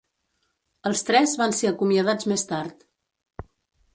Els 0.89 1.05
tres 1.09 1.35
van 1.41 1.53
ser 1.59 1.69
acomiadats 1.71 2.29
més 2.33 2.45
tard. 2.53 2.81